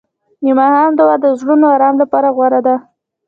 د 0.43 0.45
ماښام 0.57 0.91
دعا 0.99 1.15
د 1.21 1.25
زړونو 1.39 1.65
آرام 1.75 1.95
لپاره 2.03 2.27
غوره 2.35 2.59
ده. 2.67 2.75